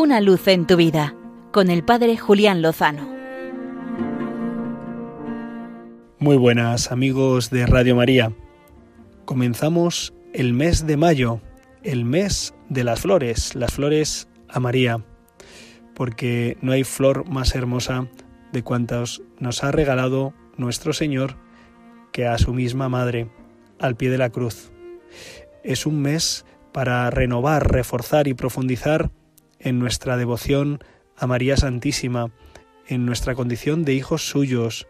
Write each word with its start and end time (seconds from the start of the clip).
Una 0.00 0.22
luz 0.22 0.48
en 0.48 0.66
tu 0.66 0.76
vida 0.76 1.14
con 1.52 1.68
el 1.68 1.84
Padre 1.84 2.16
Julián 2.16 2.62
Lozano. 2.62 3.06
Muy 6.18 6.38
buenas 6.38 6.90
amigos 6.90 7.50
de 7.50 7.66
Radio 7.66 7.96
María. 7.96 8.32
Comenzamos 9.26 10.14
el 10.32 10.54
mes 10.54 10.86
de 10.86 10.96
mayo, 10.96 11.42
el 11.82 12.06
mes 12.06 12.54
de 12.70 12.82
las 12.82 13.00
flores, 13.00 13.54
las 13.54 13.74
flores 13.74 14.26
a 14.48 14.58
María, 14.58 15.04
porque 15.94 16.56
no 16.62 16.72
hay 16.72 16.82
flor 16.82 17.28
más 17.28 17.54
hermosa 17.54 18.08
de 18.52 18.62
cuantas 18.62 19.20
nos 19.38 19.62
ha 19.64 19.70
regalado 19.70 20.32
nuestro 20.56 20.94
Señor 20.94 21.36
que 22.10 22.26
a 22.26 22.38
su 22.38 22.54
misma 22.54 22.88
Madre, 22.88 23.30
al 23.78 23.96
pie 23.96 24.08
de 24.08 24.16
la 24.16 24.30
cruz. 24.30 24.72
Es 25.62 25.84
un 25.84 26.00
mes 26.00 26.46
para 26.72 27.10
renovar, 27.10 27.70
reforzar 27.70 28.28
y 28.28 28.32
profundizar 28.32 29.10
en 29.60 29.78
nuestra 29.78 30.16
devoción 30.16 30.82
a 31.16 31.26
María 31.26 31.56
Santísima, 31.56 32.32
en 32.88 33.06
nuestra 33.06 33.34
condición 33.34 33.84
de 33.84 33.94
hijos 33.94 34.28
suyos 34.28 34.88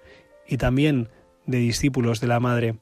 y 0.48 0.56
también 0.56 1.08
de 1.46 1.58
discípulos 1.58 2.20
de 2.20 2.28
la 2.28 2.40
Madre, 2.40 2.76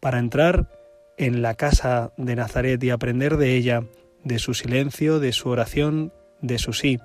para 0.00 0.18
entrar 0.18 0.70
en 1.16 1.42
la 1.42 1.54
casa 1.54 2.12
de 2.16 2.36
Nazaret 2.36 2.82
y 2.82 2.90
aprender 2.90 3.36
de 3.36 3.56
ella, 3.56 3.84
de 4.24 4.38
su 4.38 4.54
silencio, 4.54 5.20
de 5.20 5.32
su 5.32 5.48
oración, 5.48 6.12
de 6.42 6.58
su 6.58 6.72
sí, 6.72 6.98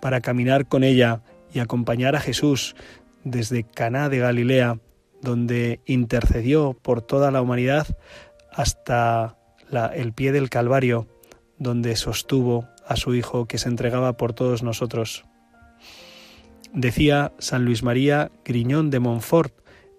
para 0.00 0.20
caminar 0.20 0.66
con 0.66 0.84
ella 0.84 1.22
y 1.52 1.60
acompañar 1.60 2.16
a 2.16 2.20
Jesús 2.20 2.76
desde 3.24 3.64
Caná 3.64 4.08
de 4.08 4.18
Galilea, 4.18 4.78
donde 5.22 5.80
intercedió 5.86 6.74
por 6.74 7.00
toda 7.02 7.30
la 7.30 7.40
humanidad, 7.40 7.86
hasta 8.52 9.36
el 9.94 10.12
pie 10.12 10.32
del 10.32 10.50
Calvario, 10.50 11.08
donde 11.58 11.96
sostuvo 11.96 12.68
a 12.86 12.96
su 12.96 13.14
Hijo 13.14 13.46
que 13.46 13.58
se 13.58 13.68
entregaba 13.68 14.16
por 14.16 14.32
todos 14.32 14.62
nosotros. 14.62 15.24
Decía 16.72 17.32
San 17.38 17.64
Luis 17.64 17.82
María 17.82 18.32
Griñón 18.44 18.90
de 18.90 19.00
Montfort, 19.00 19.54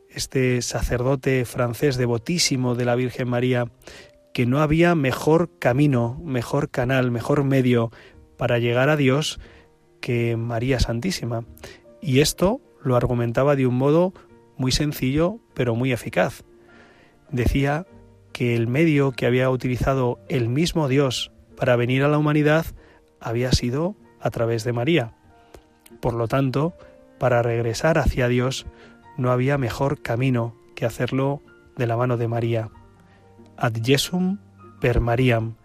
este 0.09 0.61
sacerdote 0.61 1.45
francés 1.45 1.97
devotísimo 1.97 2.75
de 2.75 2.85
la 2.85 2.95
Virgen 2.95 3.29
María, 3.29 3.65
que 4.33 4.45
no 4.45 4.59
había 4.59 4.95
mejor 4.95 5.49
camino, 5.59 6.19
mejor 6.23 6.69
canal, 6.69 7.11
mejor 7.11 7.43
medio 7.43 7.91
para 8.37 8.59
llegar 8.59 8.89
a 8.89 8.97
Dios 8.97 9.39
que 10.01 10.35
María 10.35 10.79
Santísima. 10.79 11.45
Y 12.01 12.19
esto 12.19 12.59
lo 12.83 12.95
argumentaba 12.95 13.55
de 13.55 13.67
un 13.67 13.75
modo 13.75 14.13
muy 14.57 14.71
sencillo, 14.71 15.39
pero 15.53 15.75
muy 15.75 15.91
eficaz. 15.91 16.43
Decía 17.31 17.87
que 18.33 18.55
el 18.55 18.67
medio 18.67 19.13
que 19.13 19.25
había 19.25 19.49
utilizado 19.49 20.19
el 20.27 20.49
mismo 20.49 20.89
Dios 20.89 21.31
para 21.55 21.77
venir 21.77 22.03
a 22.03 22.09
la 22.09 22.17
humanidad 22.17 22.65
había 23.25 23.51
sido 23.51 23.95
a 24.21 24.29
través 24.29 24.63
de 24.63 24.71
María. 24.71 25.13
Por 25.99 26.13
lo 26.13 26.27
tanto, 26.27 26.73
para 27.17 27.41
regresar 27.41 27.97
hacia 27.97 28.27
Dios 28.27 28.67
no 29.17 29.31
había 29.31 29.57
mejor 29.57 30.01
camino 30.01 30.55
que 30.75 30.85
hacerlo 30.85 31.41
de 31.75 31.87
la 31.87 31.97
mano 31.97 32.17
de 32.17 32.27
María. 32.27 32.69
Ad 33.57 33.73
Jesum 33.83 34.37
per 34.79 34.99
Mariam, 35.01 35.55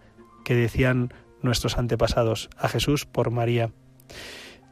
que 0.43 0.55
decían 0.55 1.13
nuestros 1.43 1.77
antepasados, 1.77 2.49
a 2.57 2.69
Jesús 2.69 3.05
por 3.05 3.31
María. 3.31 3.73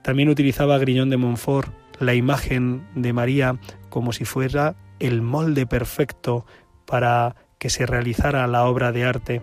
También 0.03 0.31
utilizaba 0.31 0.79
Griñón 0.79 1.11
de 1.11 1.19
Montfort 1.19 1.71
la 1.99 2.15
imagen 2.15 2.87
de 2.95 3.13
María 3.13 3.59
como 3.91 4.13
si 4.13 4.25
fuera 4.25 4.77
el 4.99 5.21
molde 5.21 5.67
perfecto 5.67 6.47
para 6.87 7.37
que 7.59 7.69
se 7.69 7.85
realizara 7.85 8.47
la 8.47 8.65
obra 8.65 8.93
de 8.93 9.05
arte. 9.05 9.43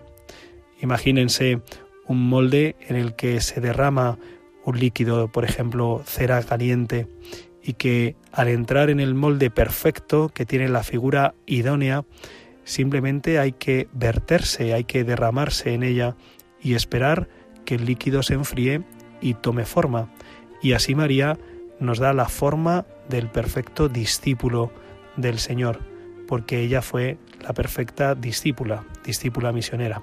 Imagínense 0.80 1.62
un 2.06 2.28
molde 2.28 2.76
en 2.88 2.96
el 2.96 3.14
que 3.14 3.40
se 3.40 3.60
derrama 3.60 4.18
un 4.64 4.78
líquido, 4.78 5.28
por 5.28 5.44
ejemplo, 5.44 6.02
cera 6.04 6.42
caliente, 6.42 7.06
y 7.62 7.74
que 7.74 8.16
al 8.32 8.48
entrar 8.48 8.90
en 8.90 9.00
el 9.00 9.14
molde 9.14 9.50
perfecto, 9.50 10.28
que 10.28 10.46
tiene 10.46 10.68
la 10.68 10.82
figura 10.82 11.34
idónea, 11.46 12.04
simplemente 12.64 13.38
hay 13.38 13.52
que 13.52 13.88
verterse, 13.92 14.74
hay 14.74 14.84
que 14.84 15.04
derramarse 15.04 15.74
en 15.74 15.82
ella 15.82 16.16
y 16.60 16.74
esperar 16.74 17.28
que 17.64 17.76
el 17.76 17.86
líquido 17.86 18.22
se 18.22 18.34
enfríe 18.34 18.82
y 19.20 19.34
tome 19.34 19.64
forma. 19.64 20.12
Y 20.62 20.72
así 20.72 20.94
María 20.94 21.38
nos 21.80 21.98
da 21.98 22.12
la 22.12 22.28
forma 22.28 22.86
del 23.08 23.28
perfecto 23.28 23.88
discípulo 23.88 24.72
del 25.16 25.38
Señor, 25.38 25.80
porque 26.26 26.60
ella 26.60 26.82
fue 26.82 27.18
la 27.40 27.52
perfecta 27.52 28.14
discípula, 28.14 28.84
discípula 29.04 29.52
misionera. 29.52 30.02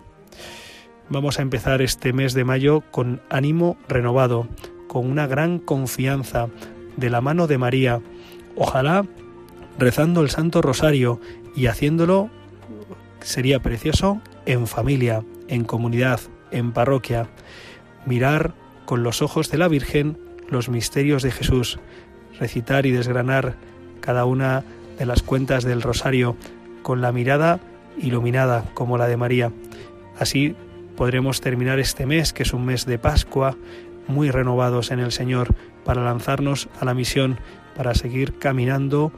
Vamos 1.09 1.37
a 1.37 1.41
empezar 1.41 1.81
este 1.81 2.13
mes 2.13 2.33
de 2.33 2.45
mayo 2.45 2.81
con 2.91 3.21
ánimo 3.29 3.77
renovado, 3.87 4.47
con 4.87 5.09
una 5.09 5.27
gran 5.27 5.59
confianza 5.59 6.47
de 6.97 7.09
la 7.09 7.21
mano 7.21 7.47
de 7.47 7.57
María. 7.57 8.01
Ojalá 8.55 9.05
rezando 9.77 10.21
el 10.21 10.29
Santo 10.29 10.61
Rosario 10.61 11.19
y 11.55 11.67
haciéndolo 11.67 12.29
sería 13.19 13.59
precioso 13.59 14.21
en 14.45 14.65
familia, 14.65 15.23
en 15.47 15.65
comunidad, 15.65 16.19
en 16.51 16.71
parroquia. 16.71 17.27
Mirar 18.05 18.53
con 18.85 19.03
los 19.03 19.21
ojos 19.21 19.51
de 19.51 19.57
la 19.57 19.67
Virgen 19.67 20.17
los 20.49 20.69
misterios 20.69 21.23
de 21.23 21.31
Jesús, 21.31 21.79
recitar 22.39 22.85
y 22.85 22.91
desgranar 22.91 23.55
cada 23.99 24.25
una 24.25 24.63
de 24.97 25.05
las 25.05 25.21
cuentas 25.21 25.63
del 25.63 25.81
rosario 25.81 26.35
con 26.81 27.01
la 27.01 27.11
mirada 27.11 27.59
iluminada 27.97 28.65
como 28.73 28.97
la 28.97 29.07
de 29.07 29.17
María. 29.17 29.51
Así 30.19 30.55
podremos 30.95 31.41
terminar 31.41 31.79
este 31.79 32.05
mes, 32.05 32.33
que 32.33 32.43
es 32.43 32.53
un 32.53 32.65
mes 32.65 32.85
de 32.85 32.97
Pascua, 32.97 33.55
muy 34.07 34.31
renovados 34.31 34.91
en 34.91 34.99
el 34.99 35.11
Señor, 35.11 35.55
para 35.83 36.03
lanzarnos 36.03 36.69
a 36.79 36.85
la 36.85 36.93
misión, 36.93 37.39
para 37.75 37.93
seguir 37.95 38.37
caminando 38.37 39.11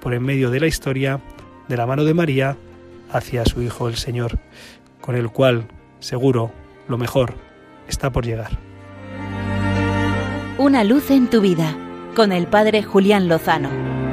por 0.00 0.14
en 0.14 0.22
medio 0.22 0.50
de 0.50 0.60
la 0.60 0.66
historia, 0.66 1.20
de 1.68 1.76
la 1.76 1.86
mano 1.86 2.04
de 2.04 2.14
María, 2.14 2.56
hacia 3.10 3.44
su 3.44 3.62
Hijo 3.62 3.88
el 3.88 3.96
Señor, 3.96 4.38
con 5.00 5.16
el 5.16 5.30
cual, 5.30 5.66
seguro, 6.00 6.52
lo 6.88 6.98
mejor 6.98 7.34
está 7.88 8.10
por 8.10 8.24
llegar. 8.24 8.58
Una 10.58 10.84
luz 10.84 11.10
en 11.10 11.28
tu 11.28 11.40
vida, 11.40 11.76
con 12.14 12.32
el 12.32 12.46
Padre 12.46 12.82
Julián 12.82 13.28
Lozano. 13.28 14.03